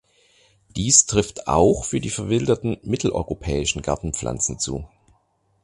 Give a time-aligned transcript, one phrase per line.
[0.75, 4.87] Dies trifft auch für die verwilderten mitteleuropäischen Gartenpflanzen zu.